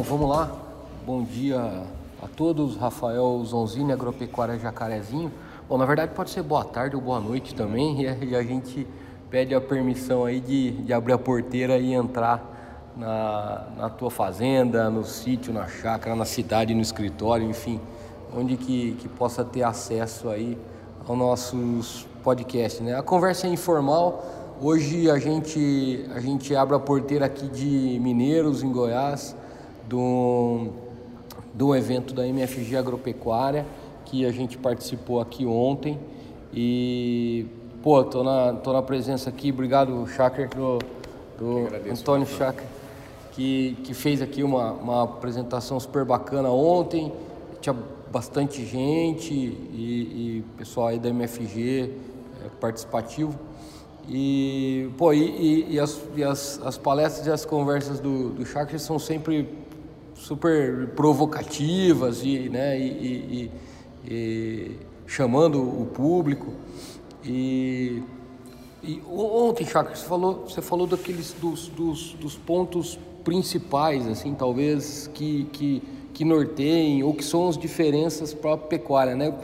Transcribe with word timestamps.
Bom, 0.00 0.04
vamos 0.04 0.30
lá. 0.30 0.50
Bom 1.04 1.22
dia 1.22 1.82
a 2.22 2.26
todos. 2.26 2.74
Rafael 2.74 3.44
Zonzini, 3.44 3.92
Agropecuária 3.92 4.58
Jacarezinho. 4.58 5.30
Bom, 5.68 5.76
na 5.76 5.84
verdade 5.84 6.14
pode 6.14 6.30
ser 6.30 6.42
boa 6.42 6.64
tarde 6.64 6.96
ou 6.96 7.02
boa 7.02 7.20
noite 7.20 7.54
também. 7.54 8.00
E 8.00 8.34
a, 8.34 8.42
gente 8.42 8.86
pede 9.28 9.54
a 9.54 9.60
permissão 9.60 10.24
aí 10.24 10.40
de, 10.40 10.70
de 10.70 10.92
abrir 10.94 11.12
a 11.12 11.18
porteira 11.18 11.76
e 11.76 11.92
entrar 11.92 12.90
na, 12.96 13.66
na 13.76 13.90
tua 13.90 14.10
fazenda, 14.10 14.88
no 14.88 15.04
sítio, 15.04 15.52
na 15.52 15.66
chácara, 15.68 16.16
na 16.16 16.24
cidade, 16.24 16.74
no 16.74 16.80
escritório, 16.80 17.46
enfim, 17.46 17.78
onde 18.34 18.56
que, 18.56 18.92
que 18.92 19.06
possa 19.06 19.44
ter 19.44 19.64
acesso 19.64 20.30
aí 20.30 20.56
aos 21.06 21.18
nossos 21.18 22.08
podcasts. 22.24 22.80
Né? 22.80 22.96
A 22.96 23.02
conversa 23.02 23.46
é 23.46 23.50
informal. 23.50 24.24
Hoje 24.62 25.10
a 25.10 25.18
gente, 25.18 26.06
a 26.14 26.20
gente 26.20 26.56
abre 26.56 26.74
a 26.74 26.80
porteira 26.80 27.26
aqui 27.26 27.48
de 27.48 27.98
Mineiros, 28.00 28.62
em 28.62 28.72
Goiás, 28.72 29.36
do, 29.90 30.68
do 31.52 31.74
evento 31.74 32.14
da 32.14 32.26
MFG 32.26 32.76
Agropecuária, 32.76 33.66
que 34.04 34.24
a 34.24 34.30
gente 34.30 34.56
participou 34.56 35.20
aqui 35.20 35.44
ontem. 35.44 35.98
E, 36.54 37.46
pô, 37.82 38.04
tô 38.04 38.22
na, 38.22 38.52
tô 38.54 38.72
na 38.72 38.82
presença 38.82 39.28
aqui, 39.28 39.50
obrigado, 39.50 40.06
Chaker, 40.06 40.48
do, 40.50 40.78
do 41.36 41.90
Antônio 41.90 42.26
Chaker, 42.26 42.64
que, 43.32 43.76
que 43.82 43.92
fez 43.92 44.22
aqui 44.22 44.44
uma, 44.44 44.72
uma 44.72 45.02
apresentação 45.02 45.80
super 45.80 46.04
bacana 46.04 46.50
ontem. 46.50 47.12
Tinha 47.60 47.74
bastante 48.12 48.64
gente 48.64 49.34
e, 49.34 50.38
e 50.38 50.44
pessoal 50.56 50.86
aí 50.88 51.00
da 51.00 51.08
MFG 51.08 51.90
é, 52.44 52.48
participativo. 52.60 53.36
E, 54.08 54.88
pô, 54.96 55.12
e, 55.12 55.18
e, 55.18 55.74
e, 55.74 55.80
as, 55.80 56.00
e 56.16 56.24
as, 56.24 56.60
as, 56.64 56.78
palestras 56.78 57.26
e 57.26 57.30
as 57.30 57.44
conversas 57.44 58.00
do, 58.00 58.30
do 58.30 58.46
Chakra 58.46 58.78
são 58.78 58.98
sempre 58.98 59.59
super 60.20 60.88
provocativas 60.88 62.22
e, 62.22 62.48
né, 62.50 62.78
e, 62.78 63.50
e, 64.06 64.76
chamando 65.06 65.60
o 65.60 65.86
público. 65.86 66.52
E, 67.24 68.02
e 68.82 69.02
ontem, 69.10 69.66
Chakra, 69.66 69.96
você 69.96 70.06
falou, 70.06 70.44
você 70.46 70.62
falou 70.62 70.86
daqueles 70.86 71.32
dos, 71.32 71.68
dos, 71.68 72.12
dos 72.14 72.36
pontos 72.36 72.98
principais, 73.24 74.06
assim, 74.06 74.34
talvez 74.34 75.10
que, 75.14 75.44
que, 75.52 75.82
que 76.12 76.24
norteiem 76.24 77.02
ou 77.02 77.14
que 77.14 77.24
são 77.24 77.48
as 77.48 77.56
diferenças 77.56 78.32
para 78.32 78.54
a 78.54 78.58
pecuária, 78.58 79.14
né? 79.14 79.34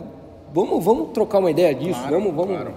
Vamos, 0.52 0.84
vamos 0.84 1.11
trocar 1.12 1.38
uma 1.38 1.50
ideia 1.50 1.74
disso, 1.74 2.00
claro, 2.00 2.14
vamos, 2.20 2.34
vamos. 2.34 2.55
Claro. 2.55 2.74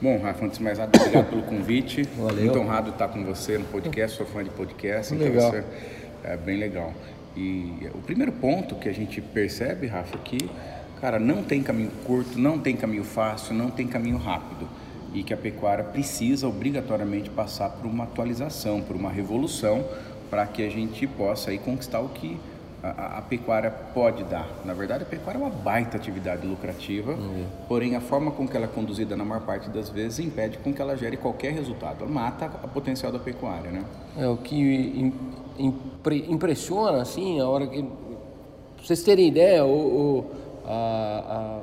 Bom, 0.00 0.18
Rafa, 0.18 0.44
antes 0.44 0.58
de 0.58 0.64
mais 0.64 0.78
nada, 0.78 0.96
obrigado 0.96 1.28
pelo 1.28 1.42
convite. 1.42 2.02
Valeu. 2.16 2.44
Muito 2.44 2.58
honrado 2.58 2.90
estar 2.90 3.08
com 3.08 3.24
você 3.24 3.58
no 3.58 3.64
podcast, 3.64 4.16
sou 4.16 4.26
fã 4.26 4.44
de 4.44 4.50
podcast, 4.50 5.12
então 5.12 5.26
Legal. 5.26 5.50
você 5.50 5.64
é 6.24 6.36
bem 6.36 6.56
legal. 6.56 6.92
E 7.36 7.88
o 7.94 7.98
primeiro 7.98 8.32
ponto 8.32 8.74
que 8.74 8.88
a 8.88 8.92
gente 8.92 9.20
percebe, 9.20 9.86
Rafa, 9.86 10.16
é 10.16 10.20
que, 10.24 10.50
cara, 11.00 11.18
não 11.18 11.42
tem 11.42 11.62
caminho 11.62 11.90
curto, 12.04 12.38
não 12.38 12.58
tem 12.58 12.76
caminho 12.76 13.04
fácil, 13.04 13.54
não 13.54 13.70
tem 13.70 13.86
caminho 13.86 14.16
rápido. 14.16 14.68
E 15.14 15.22
que 15.22 15.32
a 15.32 15.36
pecuária 15.36 15.84
precisa 15.84 16.48
obrigatoriamente 16.48 17.30
passar 17.30 17.70
por 17.70 17.86
uma 17.86 18.04
atualização, 18.04 18.82
por 18.82 18.96
uma 18.96 19.10
revolução, 19.10 19.84
para 20.28 20.46
que 20.46 20.66
a 20.66 20.70
gente 20.70 21.06
possa 21.06 21.50
aí 21.50 21.58
conquistar 21.58 22.00
o 22.00 22.08
que 22.08 22.38
a, 22.82 23.18
a, 23.18 23.22
pecuária 23.22 23.70
pode 23.70 24.22
dar. 24.24 24.48
Na 24.64 24.72
verdade, 24.72 25.02
a 25.02 25.06
pecuária 25.06 25.38
é 25.38 25.42
uma 25.42 25.50
baita 25.50 25.96
atividade 25.96 26.46
lucrativa, 26.46 27.12
uhum. 27.12 27.44
porém 27.66 27.96
a 27.96 28.00
forma 28.00 28.30
com 28.30 28.46
que 28.46 28.56
ela 28.56 28.66
é 28.66 28.68
conduzida 28.68 29.16
na 29.16 29.24
maior 29.24 29.42
parte 29.42 29.68
das 29.68 29.88
vezes 29.88 30.20
impede 30.20 30.58
com 30.58 30.72
que 30.72 30.80
ela 30.80 30.96
gere 30.96 31.16
qualquer 31.16 31.52
resultado. 31.52 32.04
Ela 32.04 32.10
mata 32.10 32.46
a 32.46 32.68
potencial 32.68 33.10
da 33.10 33.18
pecuária, 33.18 33.70
né? 33.70 33.84
É 34.16 34.28
o 34.28 34.36
que 34.36 35.12
impre, 35.58 36.26
impressiona, 36.28 37.02
assim, 37.02 37.40
a 37.40 37.48
hora 37.48 37.66
que 37.66 37.82
pra 37.82 38.86
vocês 38.86 39.02
terem 39.02 39.26
ideia, 39.26 39.64
o, 39.64 39.68
o 39.68 40.30
a, 40.64 41.60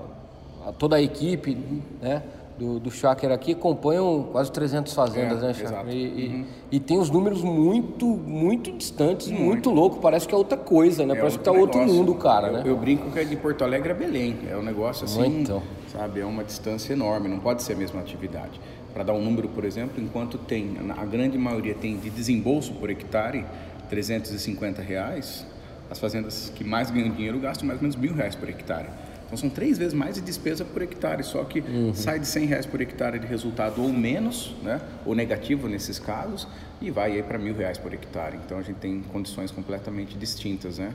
a, 0.68 0.72
toda 0.74 0.98
a 0.98 1.02
equipe, 1.02 1.58
né? 2.02 2.22
Do, 2.58 2.80
do 2.80 2.90
Cháquer 2.90 3.32
aqui 3.32 3.52
acompanham 3.52 4.30
quase 4.32 4.52
300 4.52 4.94
fazendas, 4.94 5.44
é, 5.44 5.48
né, 5.48 5.54
Cháquer? 5.54 5.94
E, 5.94 6.06
uhum. 6.06 6.46
e, 6.72 6.78
e, 6.78 6.80
tem 6.80 6.98
os 6.98 7.10
números 7.10 7.42
muito, 7.42 8.06
muito 8.06 8.72
distantes, 8.72 9.28
muito, 9.28 9.44
muito 9.44 9.70
louco. 9.70 10.00
Parece 10.00 10.28
que 10.28 10.34
é 10.34 10.38
outra 10.38 10.58
coisa, 10.58 11.06
né? 11.06 11.14
É 11.14 11.18
Parece 11.18 11.38
outro 11.38 11.52
que 11.52 11.58
tá 11.58 11.64
outro 11.64 11.80
negócio. 11.80 12.00
mundo, 12.00 12.16
cara, 12.16 12.48
eu, 12.48 12.54
né? 12.54 12.64
Eu 12.66 12.78
brinco 12.78 13.12
que 13.12 13.20
é 13.20 13.24
de 13.24 13.36
Porto 13.36 13.64
Alegre 13.64 13.92
a 13.92 13.96
Belém. 13.96 14.38
É 14.50 14.56
um 14.56 14.64
negócio 14.64 15.06
assim, 15.06 15.20
Muito. 15.20 15.62
sabe? 15.92 16.22
É 16.22 16.26
uma 16.26 16.44
distância 16.44 16.94
enorme, 16.94 17.28
não 17.28 17.40
pode 17.40 17.62
ser 17.62 17.74
a 17.74 17.76
mesma 17.76 18.00
atividade. 18.00 18.60
Para 18.94 19.04
dar 19.04 19.14
um 19.14 19.22
número, 19.22 19.50
por 19.50 19.66
exemplo, 19.66 20.02
enquanto 20.02 20.38
tem, 20.38 20.78
a 20.98 21.06
grande 21.06 21.38
maioria 21.38 21.76
tem 21.76 21.98
de 21.98 22.10
desembolso 22.10 22.74
por 22.74 22.90
hectare 22.90 23.44
350 23.90 24.82
reais, 24.82 25.46
as 25.90 26.00
fazendas 26.00 26.52
que 26.56 26.64
mais 26.64 26.90
ganham 26.90 27.10
dinheiro 27.10 27.38
gastam 27.40 27.68
mais 27.68 27.80
ou 27.80 27.84
menos 27.84 27.96
mil 27.96 28.14
reais 28.14 28.36
por 28.36 28.48
hectare. 28.50 28.88
Então 29.26 29.38
são 29.38 29.50
três 29.50 29.78
vezes 29.78 29.94
mais 29.94 30.16
de 30.16 30.22
despesa 30.22 30.64
por 30.64 30.82
hectare, 30.82 31.24
só 31.24 31.44
que 31.44 31.60
uhum. 31.60 31.94
sai 31.94 32.20
de 32.20 32.28
100 32.28 32.46
reais 32.46 32.66
por 32.66 32.80
hectare 32.80 33.18
de 33.18 33.26
resultado 33.26 33.82
ou 33.82 33.90
menos, 33.90 34.56
né, 34.62 34.80
ou 35.06 35.16
negativo 35.16 35.68
nesses 35.68 35.98
casos, 35.98 36.48
e 36.82 36.92
vai 36.92 37.14
aí 37.14 37.24
para 37.24 37.38
mil 37.38 37.56
reais 37.56 37.78
por 37.78 37.94
hectare. 37.94 38.38
Então 38.46 38.58
a 38.58 38.62
gente 38.62 38.78
tem 38.78 39.02
condições 39.12 39.52
completamente 39.52 40.18
distintas, 40.18 40.78
né? 40.78 40.94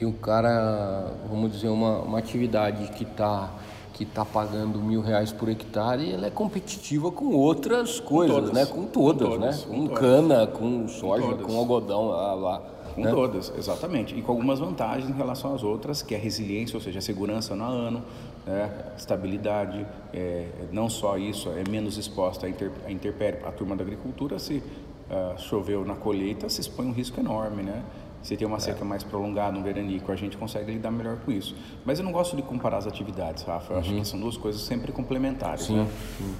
E 0.00 0.06
o 0.06 0.12
cara, 0.12 1.12
vamos 1.28 1.52
dizer, 1.52 1.68
uma, 1.68 1.98
uma 1.98 2.18
atividade 2.18 2.92
que 2.92 3.02
está 3.02 3.52
que 3.98 4.04
está 4.04 4.24
pagando 4.24 4.78
mil 4.78 5.00
reais 5.00 5.32
por 5.32 5.48
hectare, 5.48 6.12
ela 6.12 6.28
é 6.28 6.30
competitiva 6.30 7.10
com 7.10 7.34
outras 7.34 7.98
coisas, 7.98 8.36
com 8.36 8.42
todas. 8.42 8.54
né? 8.54 8.66
Com 8.66 8.84
todas, 8.84 9.28
com 9.28 9.38
todas 9.38 9.58
né? 9.58 9.64
Com, 9.66 9.74
com 9.74 9.86
todas. 9.88 9.98
cana, 9.98 10.46
com 10.46 10.86
soja, 10.86 11.34
com, 11.34 11.42
com 11.42 11.56
algodão, 11.56 12.06
lá, 12.06 12.34
lá. 12.34 12.62
Com 12.98 13.04
né? 13.04 13.10
todas, 13.10 13.52
exatamente. 13.56 14.18
E 14.18 14.22
com 14.22 14.32
algumas 14.32 14.58
vantagens 14.58 15.08
em 15.08 15.12
relação 15.12 15.54
às 15.54 15.62
outras, 15.62 16.02
que 16.02 16.14
é 16.14 16.18
a 16.18 16.20
resiliência, 16.20 16.76
ou 16.76 16.80
seja, 16.80 16.98
a 16.98 17.02
segurança 17.02 17.54
no 17.54 17.64
ano, 17.64 18.02
né? 18.44 18.70
estabilidade, 18.96 19.86
é, 20.12 20.48
não 20.72 20.88
só 20.88 21.16
isso, 21.16 21.48
é 21.50 21.68
menos 21.70 21.96
exposta 21.96 22.46
à, 22.46 22.50
inter, 22.50 22.72
à 22.84 22.90
interpérie. 22.90 23.38
A 23.44 23.52
turma 23.52 23.76
da 23.76 23.84
agricultura, 23.84 24.38
se 24.38 24.56
uh, 24.56 25.38
choveu 25.38 25.84
na 25.84 25.94
colheita, 25.94 26.48
se 26.48 26.60
expõe 26.60 26.86
um 26.86 26.92
risco 26.92 27.20
enorme, 27.20 27.62
né? 27.62 27.84
Se 28.22 28.36
tem 28.36 28.46
uma 28.46 28.58
seca 28.58 28.80
é. 28.80 28.84
mais 28.84 29.04
prolongada, 29.04 29.56
um 29.56 29.62
veranico, 29.62 30.10
a 30.10 30.16
gente 30.16 30.36
consegue 30.36 30.72
lidar 30.72 30.90
melhor 30.90 31.18
com 31.24 31.30
isso. 31.30 31.54
Mas 31.84 32.00
eu 32.00 32.04
não 32.04 32.10
gosto 32.10 32.34
de 32.34 32.42
comparar 32.42 32.78
as 32.78 32.86
atividades, 32.86 33.44
Rafa. 33.44 33.72
Eu 33.72 33.76
uhum. 33.76 33.80
acho 33.80 33.94
que 33.94 34.04
são 34.04 34.18
duas 34.18 34.36
coisas 34.36 34.60
sempre 34.62 34.90
complementares. 34.90 35.66
Sim, 35.66 35.76
né? 35.76 35.88
sim. 36.18 36.34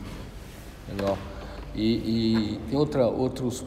Legal. 0.91 1.17
E, 1.75 2.57
e 2.57 2.61
tem 2.69 2.77
outra, 2.77 3.07
outros 3.07 3.65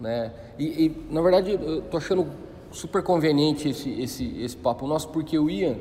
né? 0.00 0.32
E, 0.58 0.86
e, 0.86 1.06
na 1.10 1.20
verdade 1.20 1.52
eu 1.52 1.82
tô 1.82 1.96
achando 1.96 2.26
super 2.72 3.02
conveniente 3.02 3.68
esse, 3.68 3.90
esse, 4.00 4.42
esse 4.42 4.56
papo 4.56 4.86
nosso, 4.86 5.08
porque 5.08 5.38
o 5.38 5.50
Ian, 5.50 5.76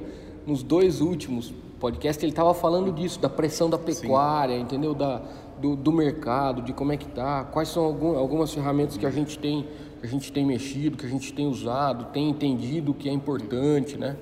nos 0.45 0.61
dois 0.63 1.01
últimos 1.01 1.53
podcasts, 1.79 2.21
ele 2.21 2.31
estava 2.31 2.53
falando 2.53 2.91
disso, 2.91 3.19
da 3.19 3.29
pressão 3.29 3.69
da 3.69 3.77
pecuária, 3.77 4.55
Sim. 4.55 4.61
entendeu? 4.61 4.93
Da, 4.93 5.21
do, 5.59 5.75
do, 5.75 5.91
mercado, 5.91 6.61
de 6.61 6.73
como 6.73 6.91
é 6.91 6.97
que 6.97 7.07
tá, 7.07 7.45
quais 7.45 7.69
são 7.69 7.83
algum, 7.83 8.17
algumas 8.17 8.53
ferramentas 8.53 8.97
que 8.97 9.05
a 9.05 9.11
gente 9.11 9.37
tem, 9.37 9.67
que 9.99 10.05
a 10.05 10.09
gente 10.09 10.31
tem 10.31 10.45
mexido, 10.45 10.97
que 10.97 11.05
a 11.05 11.09
gente 11.09 11.33
tem 11.33 11.47
usado, 11.47 12.05
tem 12.11 12.29
entendido 12.29 12.93
que 12.93 13.09
é 13.09 13.11
importante, 13.11 13.97
né? 13.97 14.15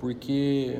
Porque 0.00 0.78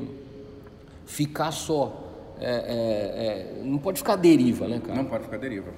ficar 1.04 1.50
só 1.52 2.04
é, 2.40 2.46
é, 2.46 3.60
é, 3.60 3.62
não 3.64 3.78
pode 3.78 3.98
ficar 3.98 4.16
deriva, 4.16 4.66
né, 4.66 4.80
cara? 4.80 4.96
Não 4.96 5.04
pode 5.04 5.24
ficar 5.24 5.36
deriva. 5.36 5.70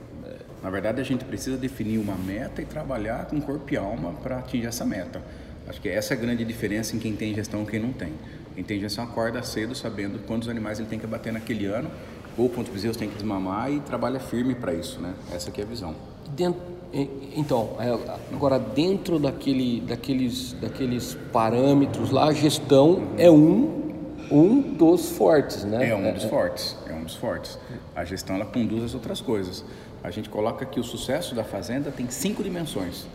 Na 0.66 0.72
verdade, 0.72 1.00
a 1.00 1.04
gente 1.04 1.24
precisa 1.24 1.56
definir 1.56 1.96
uma 1.98 2.16
meta 2.16 2.60
e 2.60 2.64
trabalhar 2.64 3.26
com 3.26 3.40
corpo 3.40 3.72
e 3.72 3.76
alma 3.76 4.14
para 4.14 4.38
atingir 4.38 4.66
essa 4.66 4.84
meta. 4.84 5.22
Acho 5.68 5.80
que 5.80 5.88
essa 5.88 6.12
é 6.12 6.16
a 6.16 6.20
grande 6.20 6.44
diferença 6.44 6.96
em 6.96 6.98
quem 6.98 7.14
tem 7.14 7.32
gestão 7.32 7.62
e 7.62 7.66
quem 7.66 7.78
não 7.78 7.92
tem. 7.92 8.12
Quem 8.52 8.64
tem 8.64 8.80
gestão 8.80 9.04
acorda 9.04 9.40
cedo 9.44 9.76
sabendo 9.76 10.18
quantos 10.26 10.48
animais 10.48 10.80
ele 10.80 10.88
tem 10.88 10.98
que 10.98 11.06
abater 11.06 11.32
naquele 11.32 11.66
ano 11.66 11.88
ou 12.36 12.48
quantos 12.48 12.72
bezerros 12.72 12.96
tem 12.96 13.08
que 13.08 13.14
desmamar 13.14 13.70
e 13.70 13.78
trabalha 13.78 14.18
firme 14.18 14.56
para 14.56 14.74
isso, 14.74 15.00
né? 15.00 15.14
Essa 15.32 15.50
aqui 15.50 15.60
é 15.60 15.64
a 15.64 15.68
visão. 15.68 15.94
Dentro, 16.34 16.60
então, 17.36 17.76
agora 18.32 18.58
dentro 18.58 19.20
daquele, 19.20 19.82
daqueles, 19.82 20.52
daqueles 20.54 21.16
parâmetros 21.32 22.10
lá, 22.10 22.24
a 22.30 22.32
gestão 22.32 22.94
uhum. 22.94 23.14
é 23.16 23.30
um, 23.30 23.92
um 24.32 24.60
dos 24.72 25.10
fortes, 25.10 25.62
né? 25.62 25.90
É 25.90 25.94
um 25.94 26.12
dos 26.12 26.24
fortes, 26.24 26.76
é 26.88 26.92
um 26.92 27.04
dos 27.04 27.14
fortes. 27.14 27.56
A 27.94 28.04
gestão 28.04 28.34
ela 28.34 28.46
conduz 28.46 28.82
as 28.82 28.94
outras 28.94 29.20
coisas. 29.20 29.64
A 30.06 30.10
gente 30.12 30.30
coloca 30.30 30.64
que 30.64 30.78
o 30.78 30.84
sucesso 30.84 31.34
da 31.34 31.42
fazenda 31.42 31.90
tem 31.90 32.08
cinco 32.08 32.40
dimensões. 32.40 33.08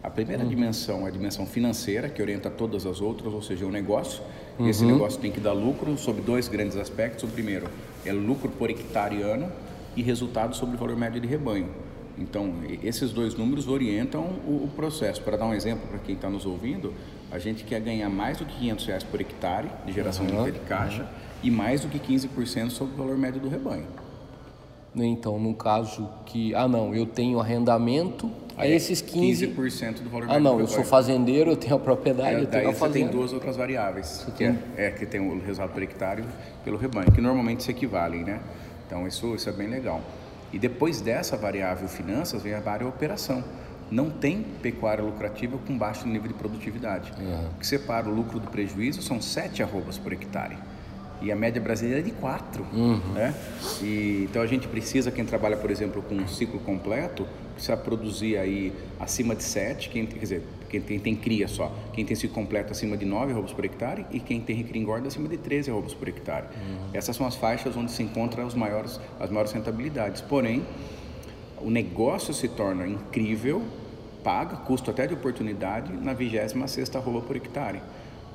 A 0.00 0.08
primeira 0.08 0.44
uhum. 0.44 0.48
dimensão 0.48 1.04
é 1.04 1.08
a 1.08 1.10
dimensão 1.10 1.44
financeira, 1.44 2.08
que 2.08 2.22
orienta 2.22 2.48
todas 2.48 2.86
as 2.86 3.00
outras, 3.00 3.34
ou 3.34 3.42
seja, 3.42 3.66
o 3.66 3.68
negócio. 3.72 4.22
Uhum. 4.56 4.68
Esse 4.68 4.84
negócio 4.84 5.18
tem 5.18 5.32
que 5.32 5.40
dar 5.40 5.52
lucro 5.52 5.98
sob 5.98 6.20
dois 6.20 6.46
grandes 6.46 6.76
aspectos. 6.76 7.24
O 7.24 7.26
primeiro 7.26 7.66
é 8.04 8.12
lucro 8.12 8.48
por 8.48 8.70
hectare 8.70 9.22
ano 9.22 9.50
e 9.96 10.02
resultado 10.02 10.54
sobre 10.54 10.76
o 10.76 10.78
valor 10.78 10.96
médio 10.96 11.20
de 11.20 11.26
rebanho. 11.26 11.68
Então, 12.16 12.54
esses 12.80 13.10
dois 13.10 13.34
números 13.34 13.66
orientam 13.66 14.22
o, 14.46 14.66
o 14.66 14.70
processo. 14.76 15.22
Para 15.22 15.36
dar 15.36 15.46
um 15.46 15.52
exemplo 15.52 15.88
para 15.88 15.98
quem 15.98 16.14
está 16.14 16.30
nos 16.30 16.46
ouvindo, 16.46 16.94
a 17.32 17.40
gente 17.40 17.64
quer 17.64 17.80
ganhar 17.80 18.08
mais 18.08 18.38
do 18.38 18.44
que 18.44 18.56
500 18.56 18.86
reais 18.86 19.02
por 19.02 19.20
hectare 19.20 19.68
de 19.84 19.92
geração 19.92 20.24
uhum. 20.24 20.44
de 20.44 20.60
caixa 20.60 21.10
e 21.42 21.50
mais 21.50 21.80
do 21.80 21.88
que 21.88 21.98
15% 21.98 22.70
sobre 22.70 22.94
o 22.94 22.96
valor 22.96 23.18
médio 23.18 23.40
do 23.40 23.48
rebanho. 23.48 24.05
Então, 25.04 25.38
no 25.38 25.54
caso 25.54 26.08
que, 26.24 26.54
ah 26.54 26.66
não, 26.66 26.94
eu 26.94 27.04
tenho 27.06 27.38
arrendamento, 27.38 28.30
aí 28.56 28.72
esses 28.72 29.00
15... 29.02 29.48
15% 29.48 30.02
do 30.02 30.08
valor 30.10 30.26
Ah 30.30 30.40
não, 30.40 30.58
eu 30.58 30.66
sou 30.66 30.82
fazendeiro, 30.84 31.50
eu 31.50 31.56
tenho 31.56 31.74
a 31.74 31.78
propriedade, 31.78 32.36
É, 32.36 32.40
eu 32.40 32.46
tenho 32.46 32.68
a 32.68 32.72
você 32.72 32.78
fazenda. 32.78 33.06
tem 33.10 33.16
duas 33.18 33.32
outras 33.32 33.56
variáveis, 33.56 34.22
que 34.24 34.30
tem- 34.32 34.58
é, 34.76 34.86
é 34.86 34.90
que 34.90 35.04
tem 35.04 35.20
o 35.20 35.38
resultado 35.40 35.72
por 35.72 35.82
hectare 35.82 36.24
pelo 36.64 36.78
rebanho, 36.78 37.10
que 37.12 37.20
normalmente 37.20 37.62
se 37.62 37.70
equivalem, 37.70 38.24
né? 38.24 38.40
Então 38.86 39.06
isso, 39.06 39.34
isso 39.34 39.48
é 39.48 39.52
bem 39.52 39.68
legal. 39.68 40.00
E 40.52 40.58
depois 40.58 41.00
dessa 41.00 41.36
variável 41.36 41.88
finanças 41.88 42.42
vem 42.42 42.54
a 42.54 42.60
variável 42.60 42.88
operação. 42.88 43.44
Não 43.90 44.08
tem 44.10 44.42
pecuária 44.62 45.04
lucrativa 45.04 45.58
com 45.66 45.76
baixo 45.76 46.08
nível 46.08 46.28
de 46.28 46.34
produtividade. 46.34 47.12
O 47.54 47.58
que 47.60 47.66
separa 47.66 48.08
o 48.08 48.12
lucro 48.14 48.40
do 48.40 48.48
prejuízo 48.48 49.02
são 49.02 49.20
sete 49.20 49.62
arrobas 49.62 49.98
por 49.98 50.12
hectare. 50.12 50.56
E 51.22 51.32
a 51.32 51.36
média 51.36 51.60
brasileira 51.60 52.00
é 52.00 52.02
de 52.02 52.10
quatro. 52.10 52.64
Né? 53.14 53.34
E, 53.82 54.26
então 54.28 54.42
a 54.42 54.46
gente 54.46 54.68
precisa, 54.68 55.10
quem 55.10 55.24
trabalha, 55.24 55.56
por 55.56 55.70
exemplo, 55.70 56.02
com 56.02 56.14
um 56.14 56.28
ciclo 56.28 56.60
completo, 56.60 57.26
precisa 57.54 57.76
produzir 57.76 58.36
aí 58.36 58.72
acima 59.00 59.34
de 59.34 59.42
sete, 59.42 59.88
quem, 59.88 60.04
quer 60.06 60.18
dizer, 60.18 60.42
quem 60.68 60.80
tem, 60.80 60.98
tem 60.98 61.16
cria 61.16 61.48
só. 61.48 61.72
Quem 61.92 62.04
tem 62.04 62.14
ciclo 62.14 62.34
completo 62.34 62.72
acima 62.72 62.96
de 62.96 63.06
9 63.06 63.32
arrobas 63.32 63.52
por 63.52 63.64
hectare 63.64 64.04
e 64.10 64.20
quem 64.20 64.40
tem 64.40 64.56
recria 64.56 64.80
engorda 64.80 65.08
acima 65.08 65.28
de 65.28 65.36
13 65.36 65.70
arrobas 65.70 65.94
por 65.94 66.08
hectare. 66.08 66.46
Essas 66.92 67.16
são 67.16 67.26
as 67.26 67.34
faixas 67.34 67.76
onde 67.76 67.90
se 67.90 68.02
encontram 68.02 68.46
os 68.46 68.54
maiores, 68.54 69.00
as 69.18 69.30
maiores 69.30 69.52
rentabilidades. 69.52 70.20
Porém, 70.20 70.64
o 71.60 71.70
negócio 71.70 72.34
se 72.34 72.48
torna 72.48 72.86
incrível, 72.86 73.62
paga, 74.22 74.56
custo 74.56 74.90
até 74.90 75.06
de 75.06 75.14
oportunidade, 75.14 75.92
na 75.92 76.14
26ª 76.14 76.96
arroba 76.96 77.20
por 77.20 77.36
hectare. 77.36 77.80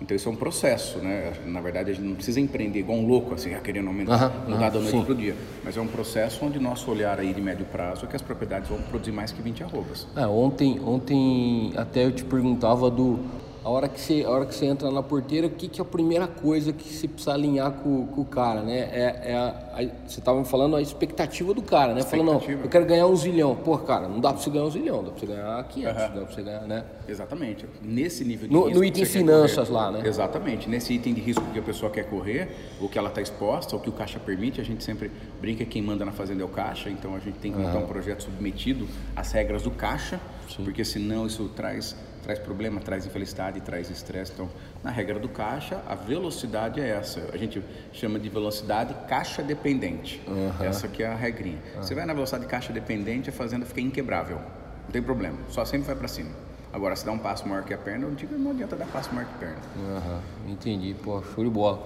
Então 0.01 0.15
isso 0.18 0.27
é 0.27 0.31
um 0.31 0.36
processo, 0.36 0.98
né? 1.00 1.31
Na 1.45 1.62
verdade 1.62 1.92
a 1.92 1.94
gente 1.94 2.06
não 2.06 2.15
precisa 2.15 2.39
empreender 2.39 2.80
igual 2.80 2.98
um 2.98 3.07
louco, 3.07 3.36
assim, 3.36 3.51
querendo 3.63 3.88
aumentar, 3.88 4.13
Aham, 4.15 4.33
mudar 4.48 4.65
aham, 4.65 4.69
da 4.71 4.80
noite 4.80 5.06
para 5.06 5.12
o 5.12 5.15
dia. 5.15 5.36
Mas 5.63 5.77
é 5.77 5.81
um 5.81 5.88
processo 5.88 6.44
onde 6.44 6.59
nosso 6.59 6.89
olhar 6.89 7.19
aí 7.19 7.33
de 7.33 7.42
médio 7.42 7.65
prazo 7.65 8.06
é 8.06 8.07
que 8.07 8.15
as 8.15 8.21
propriedades 8.21 8.68
vão 8.69 8.81
produzir 8.81 9.12
mais 9.12 9.31
que 9.31 9.42
20 9.42 9.63
arrobas. 9.63 10.07
É, 10.15 10.25
ontem, 10.25 10.80
ontem 10.83 11.71
até 11.75 12.03
eu 12.06 12.12
te 12.12 12.24
perguntava 12.25 12.89
do 12.89 13.19
a 13.63 13.69
hora 13.69 13.88
que 13.88 14.00
você, 14.02 14.24
a 14.25 14.30
hora 14.30 14.46
que 14.46 14.56
você 14.56 14.66
entra 14.66 14.90
na 14.90 15.04
porteira, 15.04 15.46
o 15.46 15.50
que, 15.52 15.68
que 15.68 15.80
é 15.80 15.84
a 15.84 15.86
primeira 15.86 16.28
coisa 16.28 16.74
que 16.74 16.84
você 16.88 17.08
precisa 17.08 17.34
alinhar 17.34 17.72
com, 17.74 18.08
com 18.08 18.22
o 18.22 18.25
cara, 18.25 18.62
né? 18.63 18.80
É, 18.92 19.22
é 19.31 19.36
a, 19.36 19.48
a- 19.78 20.08
você 20.08 20.19
estava 20.19 20.40
me 20.40 20.46
falando 20.46 20.75
a 20.75 20.81
expectativa 20.81 21.54
do 21.54 21.62
cara, 21.62 21.94
né? 21.94 22.02
Falando, 22.02 22.25
não, 22.34 22.42
eu 22.63 22.68
quero 22.69 22.86
ganhar 22.86 23.06
um 23.06 23.16
zilhão. 23.16 23.56
Pô, 23.56 23.78
cara, 23.78 24.08
não 24.08 24.19
dá 24.19 24.34
pra 24.34 24.42
você 24.42 24.50
ganhar 24.50 24.66
um 24.66 24.72
zilhão, 24.72 25.04
dá 25.04 25.12
pra 25.12 25.19
você 25.19 25.25
ganhar 25.28 25.63
500, 25.63 25.96
Aham. 26.02 26.10
dá 26.16 26.22
pra 26.25 26.34
você 26.36 26.42
ganhar, 26.42 26.62
né? 26.62 26.86
Exatamente. 27.08 27.66
Nesse 27.84 28.24
nível 28.25 28.48
de 28.48 28.54
No- 28.54 28.63
risco 28.63 28.78
no 28.80 28.84
item 28.86 29.06
finanças 29.06 29.69
correr. 29.69 29.80
lá, 29.80 29.92
né? 29.92 30.02
Exatamente. 30.08 30.68
Nesse 30.68 30.94
item 30.94 31.13
de 31.13 31.22
risco 31.22 31.44
que 31.54 31.60
a 31.60 31.63
pessoa 31.63 31.92
quer 31.92 32.06
correr, 32.10 32.50
ou 32.81 32.90
que 32.90 32.98
ela 32.98 33.10
está 33.10 33.22
exposta, 33.22 33.75
ou 33.75 33.81
que 33.81 33.90
o 33.90 33.94
caixa 33.94 34.19
permite, 34.19 34.60
a 34.60 34.63
gente 34.63 34.84
sempre 34.84 35.12
brinca 35.40 35.63
que 35.63 35.69
quem 35.72 35.81
manda 35.84 36.04
na 36.04 36.12
fazenda 36.12 36.42
é 36.42 36.46
o 36.46 36.50
caixa, 36.50 36.90
então 36.90 37.13
a 37.16 37.19
gente 37.19 37.38
tem 37.38 37.52
que 37.52 37.60
montar 37.60 37.78
um 37.78 37.86
projeto 37.86 38.24
submetido 38.24 38.88
às 39.16 39.31
regras 39.31 39.62
do 39.62 39.69
caixa, 39.72 40.19
porque 40.63 40.84
senão 40.84 41.28
isso 41.28 41.48
traz 41.56 41.96
traz 42.22 42.40
problema, 42.40 42.80
traz 42.80 43.06
infelicidade, 43.06 43.60
traz 43.62 43.90
estresse. 43.90 44.32
Então, 44.34 44.50
na 44.84 44.90
regra 44.90 45.20
do 45.20 45.28
caixa, 45.30 45.82
a 45.88 45.96
velocidade 45.96 46.80
é 46.80 46.90
essa. 46.90 47.22
A 47.34 47.38
gente 47.38 47.64
chama 47.94 48.20
de 48.20 48.30
velocidade 48.30 48.94
caixa 49.08 49.42
dependente. 49.42 50.22
Essa 50.62 50.88
que 50.88 51.04
é 51.04 51.08
a 51.08 51.16
regrinha. 51.16 51.60
Você 51.78 51.94
vai 51.96 52.06
na 52.06 52.14
velocidade 52.14 52.46
caixa 52.48 52.72
dependente, 52.72 53.30
a 53.30 53.34
fazenda 53.34 53.66
fica 53.66 53.82
inquebrável. 53.82 54.38
Não 54.38 54.92
tem 54.92 55.02
problema, 55.02 55.38
só 55.50 55.64
sempre 55.66 55.88
vai 55.88 55.96
para 55.96 56.08
cima. 56.08 56.30
Agora, 56.74 56.96
se 56.96 57.06
dá 57.06 57.12
um 57.12 57.18
passo 57.20 57.48
maior 57.48 57.64
que 57.64 57.74
a 57.74 57.78
perna, 57.78 58.06
eu 58.06 58.12
digo, 58.12 58.38
não 58.38 58.52
adianta 58.52 58.76
dar 58.78 58.86
passo 58.88 59.14
maior 59.14 59.28
que 59.28 59.36
a 59.36 59.38
perna. 59.40 59.58
Aham, 59.98 60.20
entendi, 60.48 60.96
pô, 61.04 61.22
show 61.22 61.44
de 61.44 61.50
bola. 61.50 61.86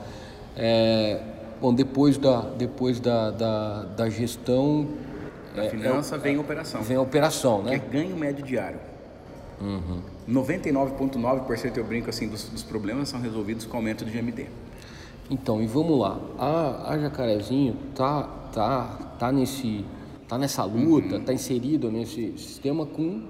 É, 0.56 1.20
bom, 1.60 1.74
depois 1.74 2.18
da, 2.18 2.42
depois 2.42 3.00
da, 3.00 3.32
da, 3.32 3.84
da 3.84 4.10
gestão 4.10 4.88
Da 5.56 5.66
é, 5.66 5.70
finança 5.70 6.18
vem 6.18 6.36
a 6.38 6.40
operação. 6.40 6.82
vem 6.84 6.98
a 6.98 7.02
operação, 7.02 7.64
que 7.64 7.70
é 7.70 7.78
né? 7.78 7.84
ganho 7.92 8.16
médio 8.16 8.46
diário. 8.46 8.80
Uhum. 9.60 10.02
99,9% 10.30 11.77
eu 11.77 11.83
brinco 11.83 12.10
assim 12.10 12.27
dos, 12.27 12.50
dos 12.50 12.63
problemas 12.63 13.10
são 13.10 13.19
resolvidos 13.19 13.66
com 13.66 13.77
aumento 13.77 14.04
de 14.04 14.12
GMD. 14.12 14.48
Então, 15.30 15.62
e 15.62 15.66
vamos 15.66 15.98
lá. 16.00 16.19
A, 16.38 16.94
a 16.94 17.00
Jacarezinho 17.00 17.75
tá, 17.95 18.24
tá, 18.54 19.16
tá, 19.19 19.31
nesse, 19.31 19.83
tá 20.27 20.38
nessa 20.38 20.63
luta, 20.63 21.19
tá 21.19 21.33
inserido 21.33 21.92
nesse 21.92 22.38
sistema 22.38 22.86
com 22.86 23.24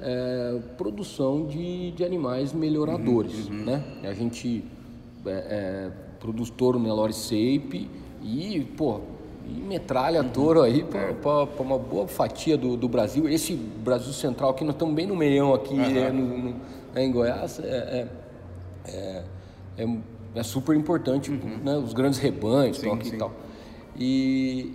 é, 0.00 0.58
produção 0.76 1.46
de, 1.46 1.92
de 1.92 2.04
animais 2.04 2.52
melhoradores, 2.52 3.48
né? 3.48 3.82
A 4.02 4.12
gente 4.12 4.64
é, 5.24 5.30
é, 5.30 5.90
produz 6.18 6.50
touro 6.50 6.78
Nelore 6.78 7.12
Shape 7.12 7.88
e, 8.22 8.60
pô, 8.76 9.00
e 9.46 9.60
metralha 9.60 10.22
touro 10.24 10.62
aí 10.62 10.84
para 10.84 11.48
uma 11.62 11.78
boa 11.78 12.06
fatia 12.06 12.56
do, 12.56 12.76
do 12.76 12.88
Brasil. 12.88 13.28
Esse 13.28 13.54
Brasil 13.54 14.12
Central 14.12 14.50
aqui, 14.50 14.64
nós 14.64 14.74
estamos 14.74 14.94
bem 14.94 15.06
no 15.06 15.16
meião 15.16 15.52
aqui 15.54 15.74
né, 15.74 16.10
no, 16.10 16.38
no- 16.38 16.54
né, 16.94 17.04
em 17.04 17.10
Goiás, 17.12 17.58
é- 17.60 18.08
é, 18.86 18.90
é, 18.92 19.24
é, 19.78 19.96
é 20.34 20.42
super 20.42 20.74
importante, 20.76 21.30
né? 21.30 21.76
Os 21.76 21.92
grandes 21.92 22.18
rebanhos 22.18 22.78
Sim, 22.78 22.90
aqui 22.92 23.08
sim. 23.10 23.14
e 23.16 23.18
tal. 23.18 23.32
E 23.98 24.72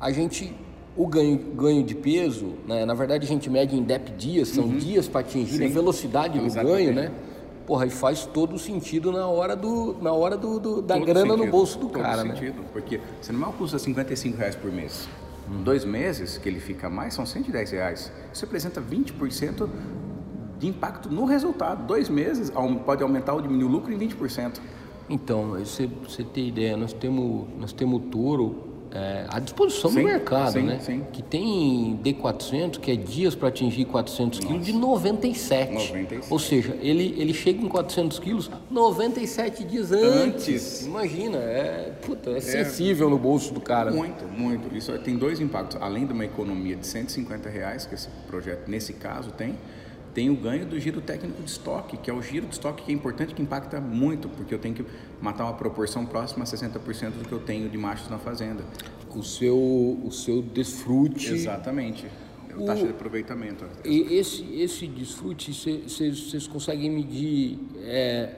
a 0.00 0.10
gente, 0.12 0.52
o 0.96 1.06
ganho, 1.06 1.38
ganho 1.54 1.82
de 1.82 1.94
peso, 1.94 2.54
né? 2.66 2.84
na 2.84 2.94
verdade 2.94 3.24
a 3.24 3.28
gente 3.28 3.50
mede 3.50 3.76
em 3.76 3.82
DEP 3.82 4.10
dias, 4.12 4.48
são 4.48 4.68
dias 4.76 5.08
para 5.08 5.20
atingir 5.20 5.62
a 5.64 5.68
Sim. 5.68 5.72
velocidade 5.72 6.38
do 6.38 6.46
Exatamente. 6.46 6.76
ganho, 6.84 6.94
né? 6.94 7.12
Porra, 7.66 7.86
e 7.86 7.90
faz 7.90 8.24
todo 8.24 8.58
sentido 8.58 9.10
na 9.10 9.26
hora, 9.26 9.56
do, 9.56 9.96
na 10.00 10.12
hora 10.12 10.36
do, 10.36 10.60
do- 10.60 10.82
da 10.82 10.94
Todo 10.94 11.06
grana 11.06 11.24
no 11.32 11.36
sentido, 11.38 11.50
bolso 11.50 11.78
do 11.78 11.88
todo 11.88 12.00
cara, 12.00 12.22
né? 12.22 12.34
sentido, 12.34 12.62
Porque 12.72 13.00
se 13.20 13.30
animal 13.30 13.52
custa 13.54 13.78
55 13.78 14.36
reais 14.38 14.54
por 14.54 14.70
mês, 14.72 15.08
em 15.50 15.62
dois 15.62 15.84
meses 15.84 16.38
que 16.38 16.48
ele 16.48 16.60
fica 16.60 16.88
mais, 16.88 17.14
são 17.14 17.26
110 17.26 17.70
reais. 17.72 18.12
Isso 18.32 18.44
representa 18.44 18.80
20% 18.80 19.68
de 20.58 20.66
impacto 20.68 21.08
no 21.10 21.24
resultado. 21.24 21.86
Dois 21.86 22.08
meses 22.08 22.52
pode 22.84 23.02
aumentar 23.02 23.34
ou 23.34 23.40
diminuir 23.42 23.64
o 23.64 23.68
lucro 23.68 23.92
em 23.92 23.98
20%. 23.98 24.60
Então, 25.08 25.50
você, 25.58 25.86
você 25.86 26.22
ter 26.24 26.46
ideia, 26.46 26.76
nós 26.76 26.92
temos, 26.92 27.46
nós 27.58 27.72
temos 27.72 27.96
o 28.00 28.04
touro 28.06 28.65
é, 28.92 29.26
à 29.28 29.38
disposição 29.38 29.90
Sim, 29.90 30.00
do 30.00 30.04
mercado, 30.04 30.52
sim, 30.52 30.62
né? 30.62 30.78
sim. 30.80 31.04
Que 31.12 31.22
tem 31.22 31.98
D400, 32.02 32.78
que 32.78 32.90
é 32.90 32.96
dias 32.96 33.34
para 33.34 33.48
atingir 33.48 33.84
400 33.84 34.40
quilos, 34.40 34.64
de 34.64 34.72
97. 34.72 35.72
97. 35.72 36.32
Ou 36.32 36.38
seja, 36.38 36.76
ele, 36.80 37.14
ele 37.18 37.34
chega 37.34 37.62
em 37.62 37.68
400 37.68 38.18
quilos 38.18 38.50
97 38.70 39.64
dias 39.64 39.92
antes. 39.92 40.48
Antes. 40.48 40.86
Imagina, 40.86 41.38
é, 41.38 41.92
puta, 42.04 42.30
é 42.30 42.40
sensível 42.40 43.10
no 43.10 43.18
bolso 43.18 43.52
do 43.52 43.60
cara. 43.60 43.90
Muito, 43.90 44.24
muito. 44.26 44.74
Isso 44.76 44.96
tem 44.98 45.16
dois 45.16 45.40
impactos. 45.40 45.80
Além 45.80 46.06
de 46.06 46.12
uma 46.12 46.24
economia 46.24 46.76
de 46.76 46.86
150 46.86 47.48
reais, 47.48 47.86
que 47.86 47.94
esse 47.94 48.08
projeto, 48.26 48.68
nesse 48.68 48.92
caso, 48.92 49.30
tem, 49.30 49.54
tem 50.16 50.30
o 50.30 50.34
ganho 50.34 50.64
do 50.64 50.80
giro 50.80 51.02
técnico 51.02 51.42
de 51.42 51.50
estoque, 51.50 51.98
que 51.98 52.10
é 52.10 52.14
o 52.14 52.22
giro 52.22 52.46
de 52.46 52.54
estoque 52.54 52.82
que 52.84 52.90
é 52.90 52.94
importante, 52.94 53.34
que 53.34 53.42
impacta 53.42 53.78
muito, 53.82 54.30
porque 54.30 54.54
eu 54.54 54.58
tenho 54.58 54.74
que 54.74 54.82
matar 55.20 55.44
uma 55.44 55.52
proporção 55.52 56.06
próxima 56.06 56.42
a 56.42 56.46
60% 56.46 57.10
do 57.18 57.28
que 57.28 57.32
eu 57.32 57.38
tenho 57.38 57.68
de 57.68 57.76
machos 57.76 58.08
na 58.08 58.16
fazenda. 58.16 58.64
O 59.14 59.22
seu, 59.22 59.54
o 59.54 60.10
seu 60.10 60.40
desfrute. 60.40 61.34
Exatamente. 61.34 62.06
É 62.48 62.56
O- 62.56 62.64
taxa 62.64 62.84
de 62.84 62.92
aproveitamento. 62.92 63.66
E 63.84 64.14
esse, 64.14 64.42
esse 64.58 64.86
desfrute, 64.86 65.52
vocês 65.86 66.46
conseguem 66.46 66.90
medir. 66.90 67.58
é, 67.84 68.30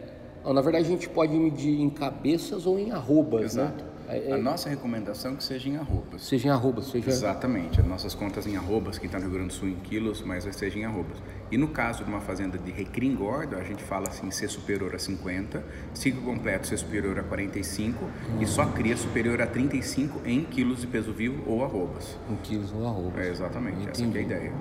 na 0.44 0.60
verdade, 0.60 0.84
a 0.84 0.88
gente 0.88 1.08
pode 1.08 1.32
medir 1.32 1.80
em 1.80 1.88
cabeças 1.90 2.66
ou 2.66 2.76
em 2.76 2.90
arrobas, 2.90 3.52
Exato. 3.52 3.84
né? 3.84 3.90
É, 4.08 4.30
é, 4.30 4.32
A 4.32 4.38
nossa 4.38 4.70
recomendação 4.70 5.32
é 5.32 5.36
que 5.36 5.44
seja 5.44 5.68
em 5.68 5.76
arrobas. 5.76 6.22
seja 6.22 6.48
em 6.48 6.50
arrobas, 6.50 6.86
seja. 6.86 7.10
Exatamente, 7.10 7.78
as 7.78 7.86
nossas 7.86 8.14
contas 8.14 8.46
em 8.46 8.56
arrobas, 8.56 8.96
quem 8.96 9.06
está 9.06 9.18
no 9.18 9.26
Rio 9.26 9.34
Grande 9.34 9.48
do 9.48 9.54
Sul 9.54 9.68
em 9.68 9.74
quilos, 9.76 10.22
mas 10.22 10.44
seja 10.56 10.78
em 10.78 10.84
arrobas. 10.84 11.18
E 11.50 11.58
no 11.58 11.68
caso 11.68 12.04
de 12.04 12.10
uma 12.10 12.20
fazenda 12.20 12.56
de 12.56 12.70
recria 12.70 13.10
engorda, 13.10 13.58
a 13.58 13.64
gente 13.64 13.82
fala 13.82 14.08
assim, 14.08 14.30
ser 14.30 14.48
superior 14.48 14.94
a 14.94 14.98
50, 14.98 15.62
ciclo 15.92 16.22
completo 16.22 16.66
ser 16.66 16.78
superior 16.78 17.18
a 17.18 17.22
45 17.22 18.02
e 18.40 18.46
só 18.46 18.64
cria 18.66 18.96
superior 18.96 19.42
a 19.42 19.46
35 19.46 20.26
em 20.26 20.42
quilos 20.42 20.80
de 20.80 20.86
peso 20.86 21.12
vivo 21.12 21.42
ou 21.46 21.62
arrobas. 21.62 22.16
Em 22.30 22.36
quilos 22.36 22.72
ou 22.72 22.86
arrobas. 22.86 23.26
É 23.26 23.30
exatamente, 23.30 23.88
essa 23.90 24.06
que 24.06 24.16
é 24.16 24.20
a 24.20 24.24
ideia. 24.24 24.52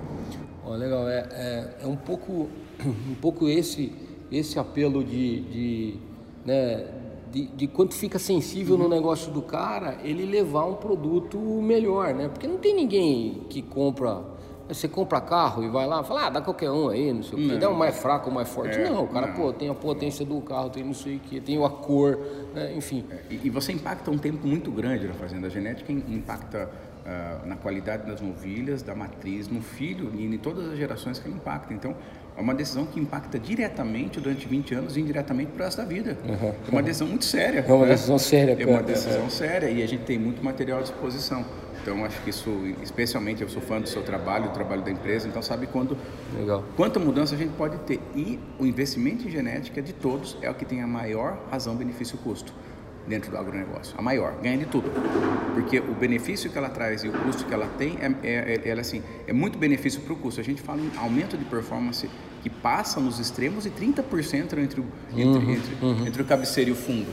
Ó, 0.65 0.75
legal, 0.75 1.07
é, 1.07 1.25
é, 1.31 1.77
é 1.83 1.87
um 1.87 1.95
pouco, 1.95 2.49
um 2.85 3.15
pouco 3.21 3.47
esse, 3.47 3.93
esse 4.29 4.59
apelo 4.59 5.03
de, 5.05 5.41
de, 5.41 5.99
né, 6.45 6.85
de, 7.31 7.47
de 7.47 7.67
quanto 7.67 7.93
fica 7.93 8.17
sensível 8.19 8.77
no 8.77 8.87
negócio 8.89 9.31
do 9.31 9.41
cara, 9.41 9.97
ele 10.03 10.25
levar 10.25 10.65
um 10.65 10.75
produto 10.75 11.37
melhor, 11.39 12.13
né? 12.13 12.27
Porque 12.27 12.47
não 12.47 12.57
tem 12.57 12.75
ninguém 12.75 13.43
que 13.49 13.61
compra, 13.61 14.21
você 14.67 14.87
compra 14.87 15.21
carro 15.21 15.63
e 15.63 15.69
vai 15.69 15.85
lá, 15.87 16.03
fala, 16.03 16.25
ah, 16.27 16.29
dá 16.29 16.41
qualquer 16.41 16.69
um 16.71 16.89
aí, 16.89 17.11
não 17.13 17.23
sei 17.23 17.45
o 17.45 17.49
quê, 17.49 17.57
dá 17.57 17.69
um 17.69 17.73
mais 17.73 17.97
fraco 17.97 18.29
ou 18.29 18.35
mais 18.35 18.49
forte. 18.49 18.77
É, 18.77 18.89
não, 18.89 19.03
o 19.03 19.07
cara, 19.07 19.27
não. 19.27 19.33
pô, 19.35 19.53
tem 19.53 19.69
a 19.69 19.73
potência 19.73 20.25
do 20.25 20.39
carro, 20.41 20.69
tem 20.69 20.83
não 20.83 20.93
sei 20.93 21.17
o 21.17 21.19
quê, 21.19 21.39
tem 21.39 21.63
a 21.63 21.69
cor, 21.69 22.17
né? 22.53 22.73
enfim. 22.75 23.05
E, 23.29 23.39
e 23.45 23.49
você 23.49 23.71
impacta 23.71 24.09
um 24.11 24.17
tempo 24.17 24.45
muito 24.47 24.69
grande 24.71 25.07
na 25.07 25.13
fazenda. 25.13 25.47
A 25.47 25.49
genética 25.49 25.91
im- 25.91 26.03
impacta 26.09 26.69
na 27.45 27.55
qualidade 27.55 28.05
das 28.05 28.19
novilhas, 28.19 28.81
da 28.81 28.93
matriz, 28.93 29.47
no 29.47 29.61
filho 29.61 30.11
e 30.13 30.25
em 30.25 30.37
todas 30.37 30.69
as 30.69 30.77
gerações 30.77 31.19
que 31.19 31.27
ele 31.27 31.35
impacta. 31.35 31.73
Então, 31.73 31.95
é 32.35 32.41
uma 32.41 32.53
decisão 32.53 32.85
que 32.85 32.99
impacta 32.99 33.39
diretamente 33.39 34.19
durante 34.19 34.47
20 34.47 34.75
anos 34.75 34.97
e 34.97 34.99
indiretamente 34.99 35.51
para 35.51 35.61
o 35.61 35.65
resto 35.65 35.77
da 35.77 35.85
vida. 35.85 36.17
Uhum. 36.23 36.53
É 36.67 36.71
uma 36.71 36.83
decisão 36.83 37.07
muito 37.07 37.25
séria. 37.25 37.65
É 37.67 37.73
uma 37.73 37.85
né? 37.85 37.91
decisão 37.93 38.19
séria. 38.19 38.57
É 38.59 38.65
uma 38.65 38.83
decisão 38.83 39.29
séria 39.29 39.69
e 39.69 39.81
a 39.81 39.87
gente 39.87 40.03
tem 40.03 40.19
muito 40.19 40.43
material 40.43 40.79
à 40.79 40.81
disposição. 40.81 41.45
Então 41.81 42.03
acho 42.03 42.21
que 42.21 42.29
isso, 42.29 42.49
especialmente 42.83 43.41
eu 43.41 43.47
sou 43.47 43.61
fã 43.61 43.79
do 43.79 43.87
seu 43.87 44.03
trabalho, 44.03 44.49
do 44.49 44.51
trabalho 44.51 44.81
da 44.81 44.91
empresa, 44.91 45.25
então 45.25 45.41
sabe 45.41 45.67
quando, 45.67 45.97
Legal. 46.37 46.63
quanta 46.75 46.99
mudança 46.99 47.33
a 47.33 47.37
gente 47.37 47.53
pode 47.53 47.77
ter. 47.79 48.01
E 48.13 48.37
o 48.59 48.65
investimento 48.65 49.25
em 49.25 49.31
genética 49.31 49.81
de 49.81 49.93
todos 49.93 50.37
é 50.41 50.49
o 50.49 50.53
que 50.53 50.65
tem 50.65 50.83
a 50.83 50.87
maior 50.87 51.39
razão 51.49 51.75
benefício-custo 51.75 52.53
dentro 53.07 53.31
do 53.31 53.37
agronegócio, 53.37 53.95
a 53.97 54.01
maior, 54.01 54.33
ganha 54.41 54.57
de 54.57 54.65
tudo. 54.65 54.91
Porque 55.53 55.79
o 55.79 55.93
benefício 55.93 56.49
que 56.49 56.57
ela 56.57 56.69
traz 56.69 57.03
e 57.03 57.07
o 57.07 57.11
custo 57.11 57.45
que 57.45 57.53
ela 57.53 57.67
tem 57.77 57.97
é, 57.99 58.11
é, 58.23 58.61
é, 58.63 58.69
é 58.69 58.79
assim, 58.79 59.01
é 59.25 59.33
muito 59.33 59.57
benefício 59.57 60.01
para 60.01 60.13
o 60.13 60.15
custo. 60.15 60.39
A 60.39 60.43
gente 60.43 60.61
fala 60.61 60.81
em 60.81 60.91
aumento 60.97 61.37
de 61.37 61.45
performance 61.45 62.09
que 62.43 62.49
passa 62.49 62.99
nos 62.99 63.19
extremos 63.19 63.65
e 63.65 63.69
30% 63.69 64.57
entre, 64.57 64.81
uhum, 64.81 64.87
entre, 65.15 65.51
entre, 65.51 65.85
uhum. 65.85 66.07
entre 66.07 66.21
o 66.21 66.25
cabeceiro 66.25 66.69
e 66.69 66.73
o 66.73 66.75
fundo. 66.75 67.11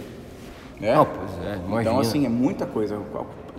Né? 0.81 0.93
Ah, 0.95 1.05
pois 1.05 1.31
é, 1.45 1.57
imagina. 1.57 1.81
Então, 1.81 2.01
assim, 2.01 2.27
é 2.27 2.29
muita 2.29 2.67
coisa. 2.67 3.01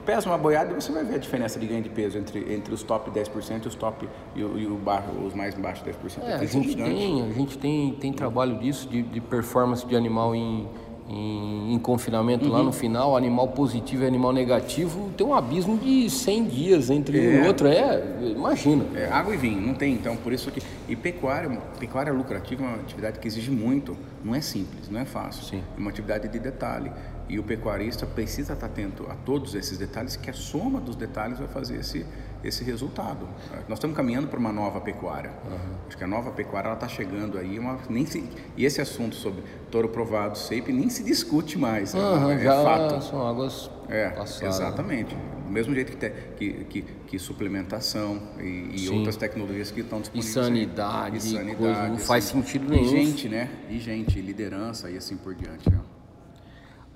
Pesa 0.06 0.30
uma 0.30 0.38
boiada 0.38 0.72
e 0.72 0.76
você 0.76 0.92
vai 0.92 1.04
ver 1.04 1.16
a 1.16 1.18
diferença 1.18 1.60
de 1.60 1.66
ganho 1.66 1.82
de 1.82 1.90
peso 1.90 2.18
entre, 2.20 2.54
entre 2.54 2.72
os 2.72 2.84
top 2.84 3.10
10% 3.10 3.66
e 3.66 3.68
os 3.68 3.74
top 3.74 4.08
e, 4.36 4.44
o, 4.44 4.58
e 4.60 4.68
o 4.68 4.76
baixo, 4.76 5.10
os 5.26 5.34
mais 5.34 5.56
baixos 5.56 5.84
10%. 5.84 6.22
É, 6.22 6.36
a, 6.36 6.46
gente 6.46 6.76
tem, 6.76 7.24
a 7.24 7.34
gente 7.34 7.58
tem, 7.58 7.94
tem 7.94 8.14
trabalho 8.14 8.60
disso, 8.60 8.88
de, 8.88 9.02
de 9.02 9.20
performance 9.20 9.84
de 9.84 9.96
animal 9.96 10.36
em 10.36 10.70
em, 11.08 11.74
em 11.74 11.80
confinamento 11.80 12.46
uhum. 12.46 12.52
lá 12.52 12.64
no 12.64 12.72
final, 12.72 13.16
animal 13.16 13.50
positivo 13.50 14.04
e 14.04 14.08
animal 14.08 14.34
negativo, 14.34 15.12
tem 15.16 15.26
um 15.26 15.34
abismo 15.34 15.78
de 15.78 16.10
100 16.10 16.46
dias 16.46 16.90
entre 16.90 17.18
é. 17.18 17.42
um 17.42 17.46
e 17.46 17.48
outro. 17.48 17.68
É, 17.68 18.04
imagina. 18.36 18.86
É, 18.96 19.08
água 19.12 19.34
e 19.34 19.38
vinho, 19.38 19.62
não 19.62 19.74
tem. 19.74 19.94
Então, 19.94 20.16
por 20.18 20.34
isso 20.34 20.52
que. 20.52 20.62
E 20.88 20.96
pecuária, 20.96 21.50
pecuária 21.80 22.12
lucrativa 22.12 22.64
é 22.64 22.68
uma 22.68 22.76
atividade 22.78 23.20
que 23.20 23.28
exige 23.28 23.52
muito. 23.52 23.96
Não 24.24 24.34
é 24.34 24.42
simples, 24.42 24.90
não 24.90 25.00
é 25.00 25.06
fácil. 25.06 25.44
Sim. 25.44 25.64
É 25.76 25.80
uma 25.80 25.92
atividade 25.92 26.28
de 26.28 26.40
detalhe. 26.40 26.92
E 27.28 27.40
o 27.40 27.44
pecuarista 27.44 28.06
precisa 28.06 28.54
estar 28.54 28.68
atento 28.68 29.06
a 29.10 29.16
todos 29.16 29.56
esses 29.56 29.78
detalhes, 29.78 30.16
que 30.16 30.30
a 30.30 30.34
soma 30.34 30.80
dos 30.80 30.96
detalhes 30.96 31.40
vai 31.40 31.48
fazer 31.48 31.80
esse, 31.80 32.06
esse 32.48 32.64
resultado. 32.64 33.28
Nós 33.68 33.78
estamos 33.78 33.96
caminhando 33.96 34.28
para 34.28 34.40
uma 34.40 34.52
nova 34.52 34.80
pecuária. 34.80 35.32
Uhum. 35.46 35.76
Acho 35.88 35.98
que 35.98 36.04
a 36.04 36.08
nova 36.08 36.32
pecuária 36.32 36.72
está 36.72 36.88
chegando 36.88 37.38
aí. 37.38 37.58
Uma, 37.58 37.80
nem 37.90 38.06
se, 38.06 38.24
e 38.56 38.66
esse 38.66 38.80
assunto 38.82 39.16
sobre 39.16 39.44
touro 39.72 39.90
provado, 39.90 40.38
SEIP, 40.38 40.72
nem 40.72 40.90
se 40.90 41.04
discute 41.04 41.58
mais. 41.58 41.94
Uhum, 41.94 42.32
é, 42.32 42.40
já 42.40 42.64
fato. 42.64 43.02
São 43.04 43.28
águas 43.28 43.70
é, 43.90 44.10
passadas. 44.10 44.56
Exatamente. 44.56 45.16
Do 45.16 45.52
mesmo 45.52 45.74
jeito 45.74 45.92
que, 45.92 45.98
te, 45.98 46.12
que, 46.38 46.54
que, 46.66 46.82
que 46.82 47.20
suplementação 47.20 48.22
e, 48.40 48.84
e 48.84 48.90
outras 48.90 49.16
tecnologias 49.16 49.72
que 49.72 49.82
estão 49.82 50.00
disponíveis. 50.00 50.32
E 50.32 50.34
sanidade, 50.34 51.18
e 51.18 51.22
sanidade 51.22 51.56
coisa, 51.56 51.88
não 51.88 51.96
assim, 51.96 52.06
faz 52.06 52.24
sentido 52.26 52.70
nenhum. 52.70 52.86
E 52.86 53.06
gente, 53.06 53.30
né? 53.30 53.50
E 53.70 53.80
gente, 53.80 54.20
liderança 54.20 54.90
e 54.90 54.98
assim 54.98 55.16
por 55.16 55.36
diante. 55.36 55.70
Né? 55.70 55.80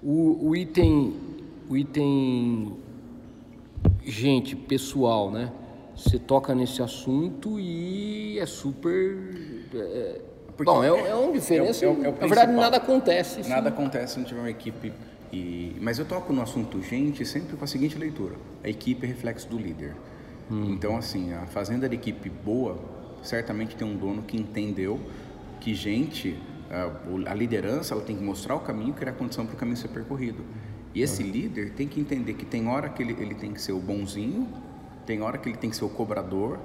O, 0.02 0.50
o 0.50 0.56
item, 0.56 1.14
o 1.70 1.78
item, 1.78 2.78
gente, 4.10 4.56
pessoal, 4.56 5.32
né? 5.32 5.52
Você 5.96 6.18
toca 6.18 6.56
nesse 6.56 6.82
assunto 6.82 7.60
e 7.60 8.40
é 8.40 8.46
super. 8.46 9.18
É, 9.74 10.22
bom, 10.64 10.84
é, 10.84 10.88
é 10.88 11.16
uma 11.16 11.34
diferença. 11.34 11.86
É, 11.86 11.90
é, 11.90 11.92
é 11.92 11.96
Na 11.96 12.28
verdade, 12.28 12.52
nada 12.54 12.78
acontece. 12.78 13.48
Nada 13.48 13.70
acontece 13.70 14.14
se 14.14 14.20
não 14.20 14.26
tiver 14.26 14.40
uma 14.40 14.50
equipe. 14.50 14.94
E, 15.32 15.76
mas 15.80 16.00
eu 16.00 16.06
toco 16.06 16.34
no 16.34 16.42
assunto 16.42 16.82
gente 16.82 17.26
sempre 17.26 17.58
com 17.58 17.64
a 17.64 17.68
seguinte 17.68 17.98
leitura: 17.98 18.36
a 18.64 18.70
equipe 18.70 19.06
é 19.06 19.10
reflexo 19.10 19.48
do 19.50 19.58
líder. 19.58 19.96
Hum. 20.50 20.72
Então, 20.72 20.98
assim, 20.98 21.34
a 21.34 21.46
fazenda 21.46 21.88
de 21.88 21.96
equipe 21.96 22.30
boa 22.30 22.78
certamente 23.22 23.76
tem 23.76 23.88
um 23.88 23.96
dono 23.96 24.24
que 24.24 24.38
entendeu 24.38 25.00
que 25.60 25.76
gente 25.76 26.38
a 27.26 27.34
liderança 27.34 27.96
ela 27.96 28.04
tem 28.04 28.16
que 28.16 28.24
mostrar 28.24 28.56
o 28.56 28.60
caminho, 28.60 28.94
criar 28.94 29.14
condição 29.14 29.46
para 29.46 29.56
o 29.56 29.58
caminho 29.58 29.78
ser 29.78 29.88
percorrido. 29.88 30.44
E 30.94 31.02
esse 31.02 31.24
uhum. 31.24 31.30
líder 31.30 31.72
tem 31.72 31.88
que 31.88 32.00
entender 32.00 32.34
que 32.34 32.46
tem 32.46 32.68
hora 32.68 32.90
que 32.90 33.04
ele, 33.04 33.16
ele 33.20 33.36
tem 33.36 33.54
que 33.54 33.62
ser 33.62 33.74
o 33.74 33.80
bonzinho, 33.80 34.48
tem 35.06 35.22
hora 35.22 35.38
que 35.38 35.48
ele 35.50 35.58
tem 35.58 35.70
que 35.70 35.76
ser 35.76 35.86
o 35.86 35.90
cobrador, 35.90 36.60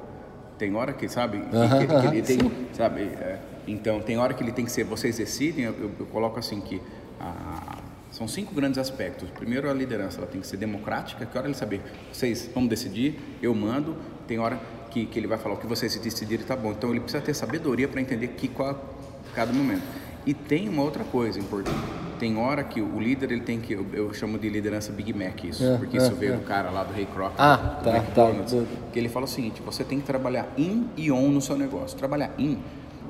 tem 0.58 0.74
hora 0.74 0.92
que, 0.92 1.08
sabe, 1.08 1.40
que, 1.40 1.86
que, 1.86 2.00
que 2.00 2.06
ele 2.06 2.22
tem, 2.22 2.38
sabe, 2.72 3.02
é, 3.02 3.40
então 3.66 4.00
tem 4.00 4.18
hora 4.18 4.32
que 4.32 4.42
ele 4.42 4.52
tem 4.52 4.64
que 4.64 4.70
ser, 4.70 4.84
vocês 4.84 5.18
decidem, 5.18 5.64
eu, 5.64 5.72
eu, 5.72 5.90
eu 5.98 6.06
coloco 6.06 6.38
assim 6.38 6.60
que 6.60 6.80
a, 7.20 7.78
são 8.14 8.28
cinco 8.28 8.54
grandes 8.54 8.78
aspectos. 8.78 9.28
Primeiro, 9.30 9.68
a 9.68 9.74
liderança 9.74 10.18
ela 10.18 10.26
tem 10.26 10.40
que 10.40 10.46
ser 10.46 10.56
democrática, 10.56 11.26
que 11.26 11.36
hora 11.36 11.48
ele 11.48 11.54
saber, 11.54 11.80
vocês 12.12 12.48
vamos 12.54 12.70
decidir, 12.70 13.18
eu 13.42 13.52
mando, 13.54 13.96
tem 14.26 14.38
hora 14.38 14.60
que, 14.90 15.04
que 15.06 15.18
ele 15.18 15.26
vai 15.26 15.36
falar 15.36 15.56
o 15.56 15.58
que 15.58 15.66
vocês 15.66 15.96
decidirem, 15.96 16.42
está 16.42 16.54
bom. 16.54 16.70
Então 16.70 16.90
ele 16.90 17.00
precisa 17.00 17.22
ter 17.22 17.34
sabedoria 17.34 17.88
para 17.88 18.00
entender 18.00 18.28
que 18.28 18.46
qual 18.46 18.94
cada 19.34 19.52
momento. 19.52 19.82
E 20.26 20.32
tem 20.32 20.68
uma 20.68 20.82
outra 20.82 21.04
coisa 21.04 21.38
importante. 21.38 21.78
Tem 22.18 22.36
hora 22.36 22.62
que 22.64 22.80
o 22.80 22.98
líder 22.98 23.32
ele 23.32 23.42
tem 23.42 23.60
que 23.60 23.72
eu, 23.72 23.86
eu 23.92 24.14
chamo 24.14 24.38
de 24.38 24.48
liderança 24.48 24.92
Big 24.92 25.12
Mac 25.12 25.44
isso, 25.44 25.64
é, 25.64 25.76
porque 25.76 25.96
isso 25.96 26.12
é, 26.12 26.14
veio 26.14 26.34
é. 26.34 26.36
do 26.36 26.42
cara 26.42 26.70
lá 26.70 26.84
do 26.84 26.92
Ray 26.94 27.06
Kroc, 27.06 27.34
ah, 27.36 27.56
do 27.56 27.84
tá, 27.84 28.00
tá, 28.00 28.64
que 28.92 28.98
ele 28.98 29.08
fala 29.08 29.24
o 29.24 29.28
seguinte: 29.28 29.60
você 29.60 29.84
tem 29.84 30.00
que 30.00 30.06
trabalhar 30.06 30.48
in 30.56 30.88
e 30.96 31.10
on 31.10 31.28
no 31.28 31.40
seu 31.40 31.58
negócio. 31.58 31.98
Trabalhar 31.98 32.32
in 32.38 32.58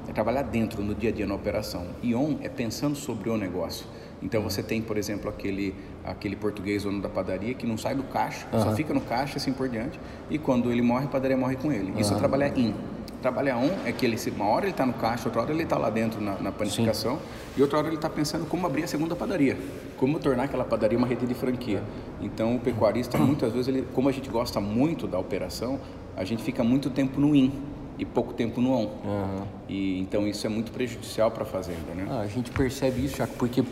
é 0.08 0.12
trabalhar 0.12 0.42
dentro 0.42 0.82
no 0.82 0.94
dia 0.94 1.10
a 1.10 1.12
dia 1.12 1.26
na 1.26 1.34
operação. 1.34 1.86
E 2.02 2.14
on 2.14 2.38
é 2.42 2.48
pensando 2.48 2.96
sobre 2.96 3.30
o 3.30 3.36
negócio. 3.36 3.86
Então 4.22 4.42
você 4.42 4.62
tem, 4.62 4.80
por 4.80 4.96
exemplo, 4.96 5.28
aquele 5.28 5.74
aquele 6.02 6.34
português 6.34 6.82
dono 6.82 7.00
da 7.00 7.08
padaria 7.08 7.54
que 7.54 7.66
não 7.66 7.76
sai 7.76 7.94
do 7.94 8.02
caixa, 8.04 8.46
uhum. 8.52 8.62
só 8.62 8.74
fica 8.74 8.92
no 8.92 9.00
caixa 9.02 9.36
assim 9.36 9.52
por 9.52 9.68
diante. 9.68 10.00
E 10.30 10.38
quando 10.38 10.72
ele 10.72 10.82
morre, 10.82 11.04
a 11.04 11.08
padaria 11.08 11.36
morre 11.36 11.56
com 11.56 11.70
ele. 11.70 11.92
Isso 12.00 12.10
uhum. 12.10 12.16
é 12.16 12.18
trabalhar 12.18 12.58
in. 12.58 12.74
Trabalhar 13.24 13.56
um 13.56 13.70
é 13.86 13.90
que 13.90 14.04
ele, 14.04 14.18
uma 14.36 14.44
hora 14.44 14.66
ele 14.66 14.72
está 14.72 14.84
no 14.84 14.92
caixa, 14.92 15.26
outra 15.28 15.40
hora 15.40 15.50
ele 15.50 15.62
está 15.62 15.78
lá 15.78 15.88
dentro 15.88 16.20
na, 16.20 16.38
na 16.40 16.52
panificação 16.52 17.16
Sim. 17.16 17.22
e 17.56 17.62
outra 17.62 17.78
hora 17.78 17.86
ele 17.86 17.96
está 17.96 18.10
pensando 18.10 18.44
como 18.44 18.66
abrir 18.66 18.84
a 18.84 18.86
segunda 18.86 19.16
padaria, 19.16 19.56
como 19.96 20.18
tornar 20.18 20.42
aquela 20.42 20.62
padaria 20.62 20.98
uma 20.98 21.06
rede 21.06 21.26
de 21.26 21.32
franquia. 21.32 21.82
Então 22.20 22.54
o 22.54 22.60
pecuarista 22.60 23.16
muitas 23.16 23.50
vezes, 23.50 23.68
ele, 23.68 23.88
como 23.94 24.10
a 24.10 24.12
gente 24.12 24.28
gosta 24.28 24.60
muito 24.60 25.06
da 25.06 25.18
operação, 25.18 25.80
a 26.14 26.22
gente 26.22 26.42
fica 26.42 26.62
muito 26.62 26.90
tempo 26.90 27.18
no 27.18 27.34
in 27.34 27.50
e 27.98 28.04
pouco 28.04 28.34
tempo 28.34 28.60
no 28.60 28.72
on. 28.72 28.82
Uhum. 28.82 29.46
E 29.70 30.00
então 30.00 30.28
isso 30.28 30.46
é 30.46 30.50
muito 30.50 30.70
prejudicial 30.70 31.30
para 31.30 31.44
a 31.44 31.46
fazenda, 31.46 31.94
né? 31.96 32.06
Ah, 32.10 32.20
a 32.20 32.26
gente 32.26 32.50
percebe 32.50 33.06
isso, 33.06 33.16
Chaco, 33.16 33.36
porque, 33.38 33.64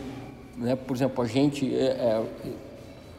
né, 0.57 0.75
por 0.75 0.95
exemplo, 0.95 1.23
a 1.23 1.27
gente 1.27 1.71
é, 1.75 1.89
é, 1.89 2.23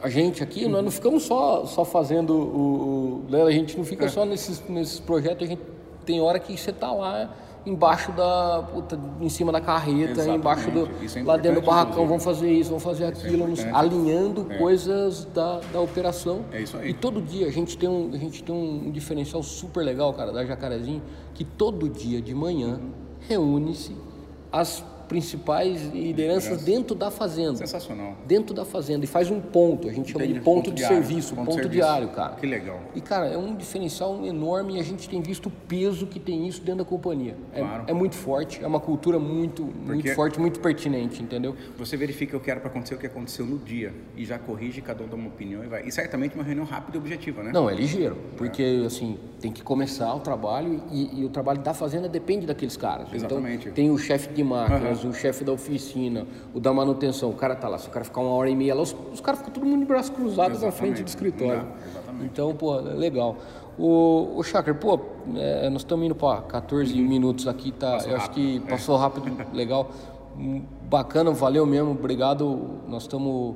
a 0.03 0.09
gente 0.09 0.43
aqui, 0.43 0.67
nós 0.67 0.83
não 0.83 0.91
ficamos 0.91 1.23
só, 1.23 1.65
só 1.65 1.85
fazendo 1.85 2.33
o, 2.33 3.23
o, 3.25 3.31
né, 3.31 3.41
A 3.41 3.51
gente 3.51 3.77
não 3.77 3.85
fica 3.85 4.03
é. 4.03 4.09
só 4.09 4.25
nesses, 4.25 4.61
nesses 4.67 4.99
projetos, 4.99 5.47
a 5.47 5.49
gente 5.49 5.74
tem 6.05 6.21
hora 6.21 6.39
que 6.39 6.57
você 6.57 6.71
tá 6.71 6.91
lá 6.91 7.29
embaixo 7.65 8.11
da 8.11 8.63
puta, 8.71 8.99
em 9.19 9.29
cima 9.29 9.51
da 9.51 9.59
carreta, 9.59 10.11
Exatamente. 10.11 10.37
embaixo 10.37 10.71
do 10.71 10.85
é 10.85 11.23
lá 11.23 11.35
dentro 11.35 11.61
do 11.61 11.65
barracão, 11.65 12.07
vamos 12.07 12.23
fazer 12.23 12.51
isso, 12.51 12.69
vamos 12.69 12.83
fazer 12.83 13.05
é 13.05 13.07
aquilo, 13.07 13.45
é 13.59 13.71
alinhando 13.71 14.45
é. 14.51 14.57
coisas 14.57 15.25
da, 15.25 15.59
da 15.73 15.81
operação. 15.81 16.45
É 16.51 16.61
isso 16.61 16.77
aí. 16.77 16.91
E 16.91 16.93
todo 16.93 17.21
dia 17.21 17.47
a 17.47 17.51
gente 17.51 17.75
tem 17.77 17.89
um 17.89 18.11
a 18.13 18.17
gente 18.17 18.43
tem 18.43 18.53
um 18.53 18.91
diferencial 18.91 19.41
super 19.41 19.83
legal, 19.83 20.13
cara, 20.13 20.31
da 20.31 20.45
Jacarezinho, 20.45 21.01
que 21.33 21.43
todo 21.43 21.89
dia 21.89 22.21
de 22.21 22.35
manhã 22.35 22.79
reúne-se 23.27 23.95
as 24.51 24.83
principais 25.07 25.81
lideranças 25.93 26.63
dentro 26.63 26.95
da 26.95 27.11
fazenda. 27.11 27.57
Sensacional. 27.57 28.15
Dentro 28.25 28.53
da 28.53 28.65
fazenda. 28.65 29.05
E 29.05 29.07
faz 29.07 29.29
um 29.29 29.39
ponto, 29.39 29.87
a 29.87 29.91
gente 29.93 30.11
chama 30.11 30.25
Entendi. 30.25 30.39
de 30.39 30.45
ponto, 30.45 30.65
ponto 30.65 30.71
de 30.71 30.77
diário, 30.77 30.97
serviço, 30.97 31.35
ponto, 31.35 31.45
ponto 31.45 31.55
serviço. 31.55 31.73
diário, 31.73 32.09
cara. 32.09 32.35
Que 32.35 32.45
legal. 32.45 32.79
E, 32.93 33.01
cara, 33.01 33.27
é 33.27 33.37
um 33.37 33.55
diferencial 33.55 34.25
enorme 34.25 34.75
e 34.75 34.79
a 34.79 34.83
gente 34.83 35.07
tem 35.07 35.21
visto 35.21 35.47
o 35.47 35.51
peso 35.51 36.07
que 36.07 36.19
tem 36.19 36.47
isso 36.47 36.61
dentro 36.61 36.83
da 36.83 36.85
companhia. 36.85 37.35
É, 37.53 37.59
claro. 37.59 37.83
é 37.87 37.93
muito 37.93 38.15
forte, 38.15 38.63
é 38.63 38.67
uma 38.67 38.79
cultura 38.79 39.19
muito, 39.19 39.63
muito 39.63 40.13
forte, 40.13 40.39
muito 40.39 40.59
pertinente, 40.59 41.21
entendeu? 41.21 41.55
Você 41.77 41.95
verifica 41.97 42.35
o 42.37 42.39
que 42.39 42.49
era 42.49 42.59
para 42.59 42.69
acontecer, 42.69 42.95
o 42.95 42.97
que 42.97 43.07
aconteceu 43.07 43.45
no 43.45 43.57
dia 43.57 43.93
e 44.15 44.25
já 44.25 44.37
corrige, 44.37 44.81
cada 44.81 45.03
um 45.03 45.07
dá 45.07 45.15
uma 45.15 45.27
opinião 45.27 45.63
e 45.63 45.67
vai. 45.67 45.85
E 45.85 45.91
certamente 45.91 46.35
uma 46.35 46.43
reunião 46.43 46.65
rápida 46.65 46.97
e 46.97 46.99
objetiva, 46.99 47.43
né? 47.43 47.51
Não, 47.51 47.69
é 47.69 47.73
ligeiro, 47.73 48.17
porque, 48.37 48.81
é. 48.83 48.85
assim, 48.85 49.17
tem 49.39 49.51
que 49.51 49.61
começar 49.61 50.13
o 50.13 50.19
trabalho 50.19 50.81
e, 50.91 51.21
e, 51.21 51.25
o 51.25 51.29
trabalho 51.29 51.59
da 51.59 51.73
fazenda 51.73 52.07
depende 52.07 52.45
daqueles 52.45 52.75
caras. 52.77 53.07
Então, 53.07 53.17
Exatamente. 53.17 53.61
Então, 53.63 53.73
tem 53.73 53.91
o 53.91 53.97
chefe 53.97 54.33
de 54.33 54.43
máquinas, 54.43 54.94
uhum. 54.94 54.94
O 55.03 55.13
chefe 55.13 55.43
da 55.43 55.51
oficina, 55.51 56.25
o 56.53 56.59
da 56.59 56.73
manutenção, 56.73 57.29
o 57.29 57.33
cara 57.33 57.55
tá 57.55 57.67
lá, 57.67 57.77
se 57.77 57.87
o 57.87 57.91
cara 57.91 58.05
ficar 58.05 58.21
uma 58.21 58.31
hora 58.31 58.49
e 58.49 58.55
meia 58.55 58.75
lá, 58.75 58.81
os, 58.81 58.95
os 59.11 59.19
caras 59.19 59.39
ficam 59.39 59.53
todo 59.53 59.65
mundo 59.65 59.79
de 59.79 59.85
braço 59.85 60.11
cruzado 60.11 60.57
na 60.59 60.71
frente 60.71 61.03
do 61.03 61.07
escritório. 61.07 61.67
então, 62.21 62.55
pô, 62.55 62.79
é 62.79 62.93
legal. 62.93 63.35
O, 63.77 64.37
o 64.37 64.43
Chakra, 64.43 64.73
pô, 64.73 64.99
é, 65.35 65.69
nós 65.69 65.81
estamos 65.81 66.05
indo 66.05 66.15
para 66.15 66.41
14 66.43 66.93
uhum. 66.93 67.07
minutos 67.07 67.47
aqui, 67.47 67.71
tá? 67.71 67.91
Passou 67.91 68.11
eu 68.11 68.17
acho 68.17 68.29
que 68.31 68.59
passou 68.61 68.95
rápido, 68.95 69.31
legal. 69.53 69.89
Bacana, 70.89 71.31
valeu 71.31 71.65
mesmo, 71.65 71.91
obrigado. 71.91 72.79
Nós 72.87 73.03
estamos 73.03 73.55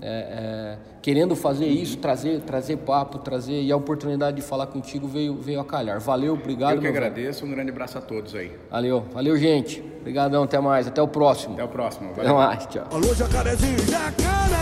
é, 0.00 0.08
é, 0.08 0.78
querendo 1.02 1.34
fazer 1.34 1.66
isso, 1.66 1.98
trazer, 1.98 2.40
trazer 2.40 2.76
papo, 2.78 3.18
trazer 3.18 3.62
e 3.62 3.72
a 3.72 3.76
oportunidade 3.76 4.36
de 4.36 4.42
falar 4.42 4.66
contigo 4.66 5.06
veio, 5.08 5.34
veio 5.34 5.60
a 5.60 5.64
calhar. 5.64 6.00
Valeu, 6.00 6.34
obrigado. 6.34 6.76
Eu 6.76 6.80
que 6.80 6.86
agradeço, 6.86 7.40
velho. 7.40 7.52
um 7.52 7.54
grande 7.54 7.70
abraço 7.70 7.98
a 7.98 8.00
todos 8.00 8.34
aí. 8.34 8.52
Valeu, 8.70 9.04
valeu 9.12 9.36
gente. 9.36 9.82
Obrigadão, 10.00 10.44
até 10.44 10.60
mais, 10.60 10.86
até 10.86 11.02
o 11.02 11.08
próximo. 11.08 11.54
Até 11.54 11.64
o 11.64 11.68
próximo. 11.68 12.14
Valeu. 12.14 12.38
Até 12.38 12.46
mais, 12.46 12.66
tchau. 12.66 12.86
Alô, 12.90 13.14
jacarezinho, 13.14 13.78
jacaré! 13.80 14.57